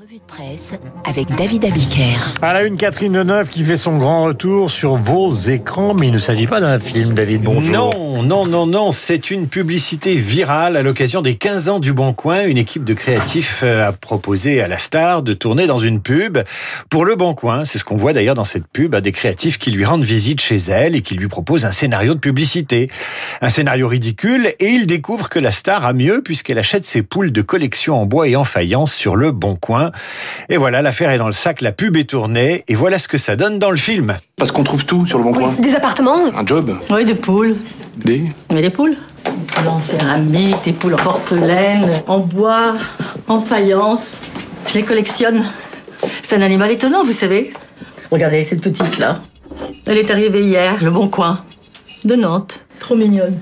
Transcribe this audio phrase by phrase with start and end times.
[0.00, 0.72] Revue de presse
[1.04, 2.16] avec David Abiker.
[2.42, 6.12] À la une, Catherine Deneuve qui fait son grand retour sur vos écrans, mais il
[6.12, 7.42] ne s'agit pas d'un film, David.
[7.42, 7.70] Bonjour.
[7.70, 12.12] Non, non, non, non, c'est une publicité virale à l'occasion des 15 ans du Bon
[12.12, 12.44] Coin.
[12.44, 16.38] Une équipe de créatifs euh, a proposé à la star de tourner dans une pub
[16.90, 17.64] pour le Bon Coin.
[17.64, 20.40] C'est ce qu'on voit d'ailleurs dans cette pub, à des créatifs qui lui rendent visite
[20.40, 22.90] chez elle et qui lui proposent un scénario de publicité.
[23.42, 27.30] Un scénario ridicule et il découvre que la star a mieux puisqu'elle achète ses poules
[27.30, 29.83] de collection en bois et en faïence sur le Bon Coin.
[30.48, 33.18] Et voilà, l'affaire est dans le sac, la pub est tournée, et voilà ce que
[33.18, 34.16] ça donne dans le film.
[34.36, 35.54] Parce qu'on trouve tout sur le bon coin.
[35.58, 36.18] Des appartements?
[36.36, 37.56] Un job, Oui, des poules.
[37.96, 38.22] des...
[38.52, 38.96] Mais des poules?
[39.24, 42.74] Des poules en céramique, des poules en porcelaine, en bois,
[43.28, 44.20] en faïence.
[44.66, 45.44] Je les collectionne.
[46.22, 47.52] C'est un animal étonnant, vous savez.
[48.10, 49.20] Regardez cette petite là.
[49.86, 51.40] Elle est arrivée hier, le bon coin.
[52.04, 52.60] De Nantes.
[52.80, 53.38] Trop mignonne.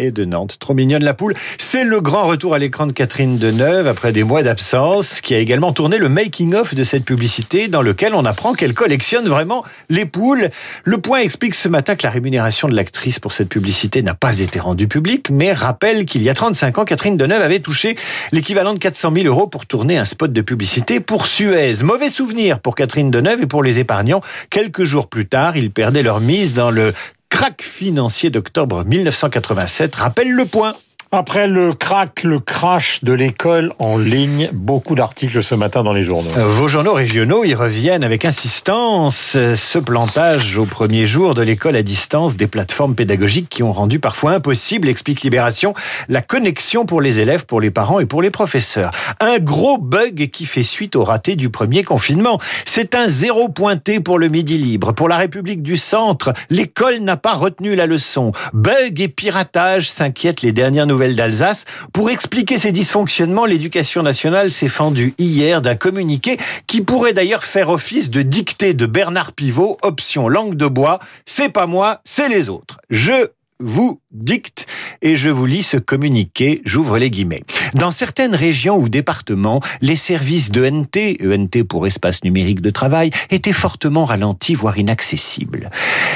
[0.00, 1.34] Et de Nantes, trop mignonne la poule.
[1.58, 5.38] C'est le grand retour à l'écran de Catherine Deneuve après des mois d'absence, qui a
[5.38, 10.04] également tourné le making-of de cette publicité dans lequel on apprend qu'elle collectionne vraiment les
[10.04, 10.50] poules.
[10.84, 14.38] Le Point explique ce matin que la rémunération de l'actrice pour cette publicité n'a pas
[14.38, 17.96] été rendue publique, mais rappelle qu'il y a 35 ans, Catherine Deneuve avait touché
[18.30, 21.82] l'équivalent de 400 000 euros pour tourner un spot de publicité pour Suez.
[21.82, 24.20] Mauvais souvenir pour Catherine Deneuve et pour les épargnants.
[24.48, 26.94] Quelques jours plus tard, ils perdaient leur mise dans le
[27.38, 30.74] crack financier d'octobre 1987, rappelle le point.
[31.10, 36.02] Après le crack, le crash de l'école en ligne, beaucoup d'articles ce matin dans les
[36.02, 36.28] journaux.
[36.36, 39.32] Euh, Vos journaux régionaux y reviennent avec insistance.
[39.34, 43.72] Euh, Ce plantage au premier jour de l'école à distance des plateformes pédagogiques qui ont
[43.72, 45.72] rendu parfois impossible, explique Libération,
[46.10, 48.90] la connexion pour les élèves, pour les parents et pour les professeurs.
[49.18, 52.38] Un gros bug qui fait suite au raté du premier confinement.
[52.66, 54.92] C'est un zéro pointé pour le Midi Libre.
[54.92, 58.32] Pour la République du Centre, l'école n'a pas retenu la leçon.
[58.52, 61.64] Bug et piratage s'inquiètent les dernières nouvelles d'Alsace.
[61.92, 67.68] Pour expliquer ces dysfonctionnements, l'éducation nationale s'est fendue hier d'un communiqué qui pourrait d'ailleurs faire
[67.70, 70.98] office de dictée de Bernard Pivot, option langue de bois.
[71.24, 72.80] C'est pas moi, c'est les autres.
[72.90, 73.28] Je
[73.60, 74.66] vous dicte
[75.02, 77.42] et je vous lis ce communiqué, j'ouvre les guillemets.
[77.74, 83.10] Dans certaines régions ou départements, les services de NT, ENT pour espace numérique de travail,
[83.30, 85.70] étaient fortement ralentis, voire inaccessibles.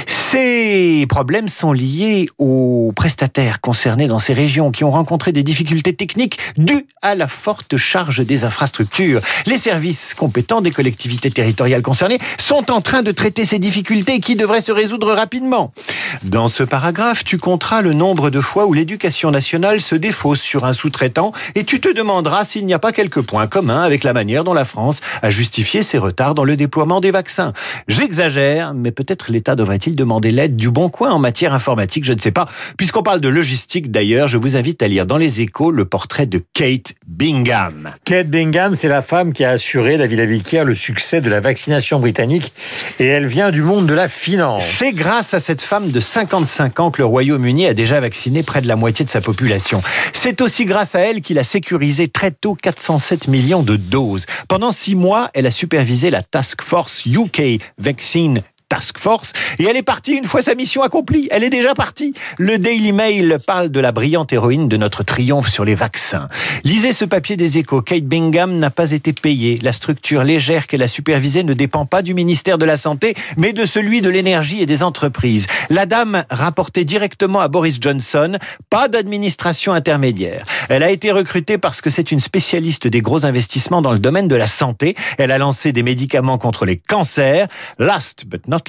[0.07, 5.95] Ces problèmes sont liés aux prestataires concernés dans ces régions qui ont rencontré des difficultés
[5.95, 9.21] techniques dues à la forte charge des infrastructures.
[9.45, 14.35] Les services compétents des collectivités territoriales concernées sont en train de traiter ces difficultés qui
[14.35, 15.75] devraient se résoudre rapidement.
[16.23, 20.65] Dans ce paragraphe, tu compteras le nombre de fois où l'éducation nationale se défausse sur
[20.65, 24.13] un sous-traitant et tu te demanderas s'il n'y a pas quelques points communs avec la
[24.13, 27.53] manière dont la France a justifié ses retards dans le déploiement des vaccins.
[27.89, 32.21] J'exagère, mais peut-être l'État devrait-il demander l'aide du bon coin en matière informatique, je ne
[32.21, 32.47] sais pas.
[32.77, 36.27] Puisqu'on parle de logistique d'ailleurs, je vous invite à lire dans les échos le portrait
[36.27, 37.91] de Kate Bingham.
[38.05, 41.99] Kate Bingham, c'est la femme qui a assuré, David Abiquière, le succès de la vaccination
[41.99, 42.53] britannique
[42.99, 44.65] et elle vient du monde de la finance.
[44.65, 48.61] C'est grâce à cette femme de 55 ans que le Royaume-Uni a déjà vacciné près
[48.61, 49.83] de la moitié de sa population.
[50.13, 54.27] C'est aussi grâce à elle qu'il a sécurisé très tôt 407 millions de doses.
[54.49, 59.77] Pendant six mois, elle a supervisé la Task Force UK Vaccine Task Force et elle
[59.77, 61.29] est partie une fois sa mission accomplie.
[61.31, 62.15] Elle est déjà partie.
[62.39, 66.29] Le Daily Mail parle de la brillante héroïne de notre triomphe sur les vaccins.
[66.65, 67.83] Lisez ce papier des échos.
[67.83, 69.59] Kate Bingham n'a pas été payée.
[69.63, 73.53] La structure légère qu'elle a supervisée ne dépend pas du ministère de la Santé, mais
[73.53, 75.49] de celui de l'énergie et des entreprises.
[75.69, 78.39] La dame rapportait directement à Boris Johnson,
[78.71, 80.47] pas d'administration intermédiaire.
[80.71, 84.29] Elle a été recrutée parce que c'est une spécialiste des gros investissements dans le domaine
[84.29, 84.95] de la santé.
[85.19, 87.49] Elle a lancé des médicaments contre les cancers.
[87.79, 88.62] Last but not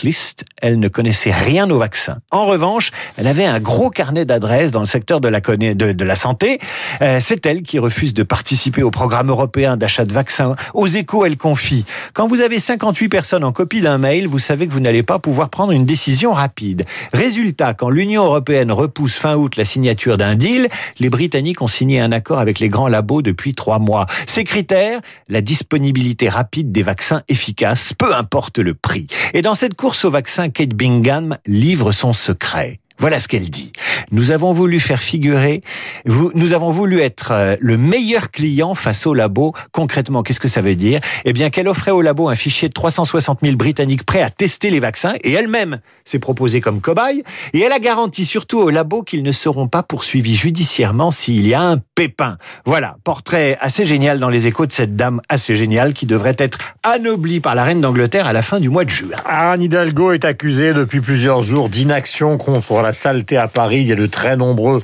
[0.61, 2.17] elle ne connaissait rien aux vaccins.
[2.31, 6.05] En revanche, elle avait un gros carnet d'adresses dans le secteur de la, de, de
[6.05, 6.59] la santé.
[7.01, 10.55] Euh, c'est elle qui refuse de participer au programme européen d'achat de vaccins.
[10.73, 11.85] Aux échos, elle confie.
[12.13, 15.19] Quand vous avez 58 personnes en copie d'un mail, vous savez que vous n'allez pas
[15.19, 16.85] pouvoir prendre une décision rapide.
[17.13, 20.67] Résultat, quand l'Union européenne repousse fin août la signature d'un deal,
[20.99, 24.07] les Britanniques ont signé un accord avec les grands labos depuis trois mois.
[24.27, 24.99] Ces critères,
[25.29, 29.07] la disponibilité rapide des vaccins efficaces, peu importe le prix.
[29.33, 32.79] Et dans cette course au vaccin, Kate Bingham livre son secret.
[32.99, 33.71] Voilà ce qu'elle dit.
[34.11, 35.61] Nous avons voulu faire figurer,
[36.05, 39.53] nous avons voulu être euh, le meilleur client face au labo.
[39.71, 40.99] Concrètement, qu'est-ce que ça veut dire?
[41.25, 44.69] Eh bien, qu'elle offrait au labo un fichier de 360 000 Britanniques prêts à tester
[44.69, 47.23] les vaccins, et elle-même s'est proposée comme cobaye.
[47.53, 51.53] Et elle a garanti surtout au labo qu'ils ne seront pas poursuivis judiciairement s'il y
[51.53, 52.37] a un pépin.
[52.65, 56.59] Voilà, portrait assez génial dans les échos de cette dame assez géniale qui devrait être
[56.83, 59.15] anoblie par la reine d'Angleterre à la fin du mois de juin.
[59.25, 63.81] Anne Hidalgo est accusée depuis plusieurs jours d'inaction contre la saleté à Paris.
[63.81, 64.83] Il y a de très nombreuses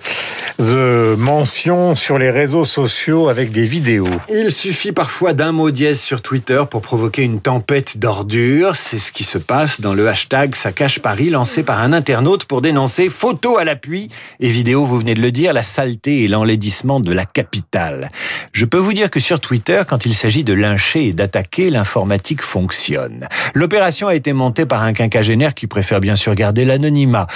[1.18, 4.10] mentions sur les réseaux sociaux avec des vidéos.
[4.30, 8.75] Il suffit parfois d'un mot dièse sur Twitter pour provoquer une tempête d'ordures.
[8.75, 12.62] C'est ce qui se passe dans le hashtag Ça Paris lancé par un internaute pour
[12.62, 14.10] dénoncer photo à l'appui
[14.40, 18.12] et vidéo, vous venez de le dire, la saleté et l'enlaidissement de la capitale.
[18.51, 22.42] Je peux vous dire que sur Twitter, quand il s'agit de lyncher et d'attaquer, l'informatique
[22.42, 23.28] fonctionne.
[23.54, 27.28] L'opération a été montée par un quinquagénaire qui préfère bien sûr garder l'anonymat.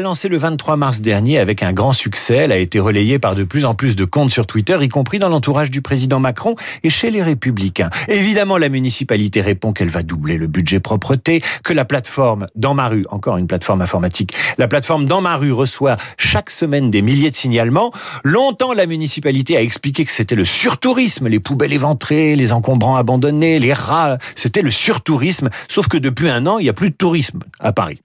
[0.00, 2.36] Lancé le 23 mars dernier avec un grand succès.
[2.36, 5.18] Elle a été relayée par de plus en plus de comptes sur Twitter, y compris
[5.18, 7.90] dans l'entourage du président Macron et chez les Républicains.
[8.08, 12.88] Évidemment, la municipalité répond qu'elle va doubler le budget propreté, que la plateforme Dans ma
[12.88, 17.30] rue, encore une plateforme informatique, la plateforme Dans ma rue reçoit chaque semaine des milliers
[17.30, 17.92] de signalements.
[18.24, 23.58] Longtemps, la municipalité a expliqué que c'était le surtourisme, les poubelles éventrées, les encombrants abandonnés,
[23.58, 26.96] les rats, c'était le surtourisme, sauf que depuis un an, il n'y a plus de
[26.96, 28.00] tourisme à Paris.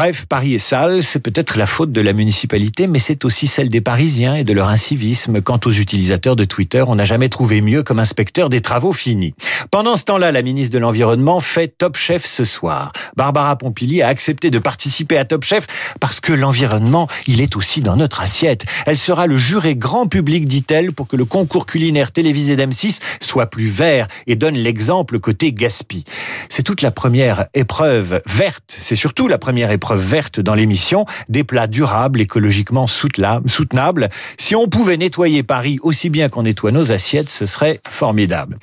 [0.00, 3.68] Bref, Paris est sale, c'est peut-être la faute de la municipalité, mais c'est aussi celle
[3.68, 5.40] des Parisiens et de leur incivisme.
[5.40, 9.34] Quant aux utilisateurs de Twitter, on n'a jamais trouvé mieux comme inspecteur des travaux finis.
[9.72, 12.92] Pendant ce temps-là, la ministre de l'Environnement fait Top Chef ce soir.
[13.16, 15.66] Barbara Pompili a accepté de participer à Top Chef
[15.98, 18.66] parce que l'environnement, il est aussi dans notre assiette.
[18.86, 23.46] Elle sera le juré grand public, dit-elle, pour que le concours culinaire télévisé d'M6 soit
[23.46, 26.04] plus vert et donne l'exemple côté gaspille.
[26.48, 31.06] C'est toute la première épreuve verte, c'est surtout la première épreuve épreuve verte dans l'émission,
[31.30, 34.10] des plats durables, écologiquement soutenables.
[34.36, 38.58] Si on pouvait nettoyer Paris aussi bien qu'on nettoie nos assiettes, ce serait formidable.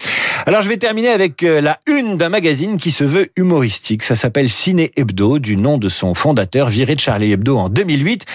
[0.48, 4.04] Alors je vais terminer avec euh, la une d'un magazine qui se veut humoristique.
[4.04, 8.26] Ça s'appelle Ciné Hebdo, du nom de son fondateur, viré de Charlie Hebdo en 2008.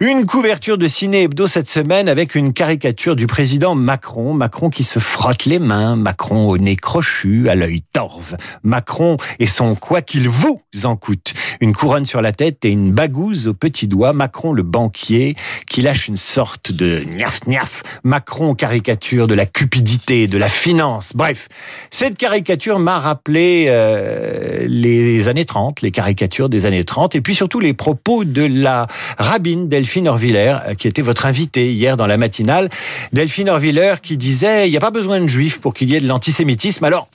[0.00, 4.34] Une couverture de Ciné Hebdo cette semaine avec une caricature du président Macron.
[4.34, 8.36] Macron qui se frotte les mains, Macron au nez crochu, à l'œil torve.
[8.62, 11.32] Macron et son quoi qu'il vous en coûte.
[11.62, 14.12] Une couronne sur la tête et une bagouze au petit doigt.
[14.12, 15.36] Macron le banquier
[15.66, 17.82] qui lâche une sorte de niaf niaf.
[18.04, 21.12] Macron caricature de la cupidité, de la finance.
[21.14, 21.45] Bref,
[21.90, 27.34] cette caricature m'a rappelé euh, les années 30, les caricatures des années 30 et puis
[27.34, 28.86] surtout les propos de la
[29.18, 32.70] rabbine del Delphine Orviller, euh, qui était votre invitée hier dans la matinale.
[33.12, 36.00] Delphine Orviller qui disait, il n'y a pas besoin de juifs pour qu'il y ait
[36.00, 36.84] de l'antisémitisme.
[36.84, 37.08] Alors,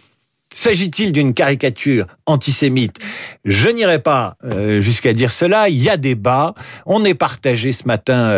[0.54, 2.98] S'agit-il d'une caricature antisémite?
[3.46, 5.70] Je n'irai pas euh, jusqu'à dire cela.
[5.70, 6.56] Il y a débat.
[6.86, 8.38] On est partagé ce matin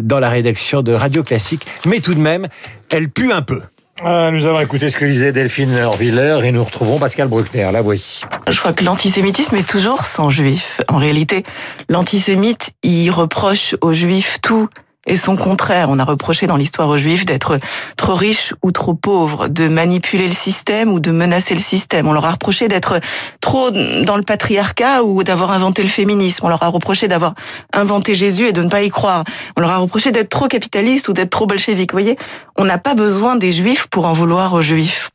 [0.00, 2.48] dans la rédaction de Radio Classique, mais tout de même,
[2.88, 3.60] elle pue un peu.
[4.02, 7.70] Ah, nous avons écouté ce que disait Delphine Orviller et nous retrouvons Pascal Bruckner.
[7.72, 8.22] La voici.
[8.48, 10.80] Je crois que l'antisémitisme est toujours sans juif.
[10.88, 11.44] En réalité,
[11.88, 14.68] l'antisémite, il reproche aux juifs tout
[15.06, 15.88] et son contraire.
[15.90, 17.58] On a reproché dans l'histoire aux Juifs d'être
[17.96, 22.08] trop riches ou trop pauvres, de manipuler le système ou de menacer le système.
[22.08, 23.00] On leur a reproché d'être
[23.40, 26.44] trop dans le patriarcat ou d'avoir inventé le féminisme.
[26.44, 27.34] On leur a reproché d'avoir
[27.72, 29.24] inventé Jésus et de ne pas y croire.
[29.56, 31.92] On leur a reproché d'être trop capitaliste ou d'être trop bolchevique.
[31.92, 32.16] Vous voyez,
[32.56, 35.10] on n'a pas besoin des Juifs pour en vouloir aux Juifs.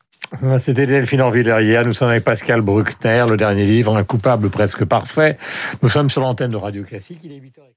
[0.58, 1.84] C'était Delphine Orviller hier.
[1.84, 5.36] Nous sommes avec Pascal Bruckner, le dernier livre, Un coupable presque parfait.
[5.82, 7.18] Nous sommes sur l'antenne de Radio Classique.
[7.24, 7.70] Il est 8h.